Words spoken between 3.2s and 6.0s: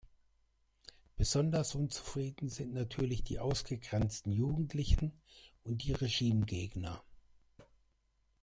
die ausgegrenzten Jugendlichen und die